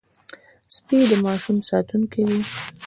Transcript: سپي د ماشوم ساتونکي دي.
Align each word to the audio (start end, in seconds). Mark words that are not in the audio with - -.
سپي 0.75 0.99
د 1.09 1.11
ماشوم 1.25 1.57
ساتونکي 1.69 2.21
دي. 2.29 2.39